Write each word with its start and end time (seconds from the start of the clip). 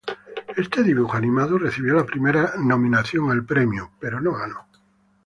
Este 0.57 0.81
dibujo 0.81 1.13
animado 1.15 1.59
recibió 1.59 1.93
la 1.93 2.07
primera 2.07 2.53
nominación 2.57 3.29
al 3.29 3.45
premio, 3.45 3.91
pero 3.99 4.19
no 4.19 4.31
ganó. 4.33 4.65